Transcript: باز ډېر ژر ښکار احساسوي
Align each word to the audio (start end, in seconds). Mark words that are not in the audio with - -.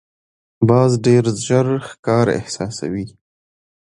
باز 0.69 0.91
ډېر 1.05 1.23
ژر 1.45 1.67
ښکار 1.87 2.27
احساسوي 2.39 3.05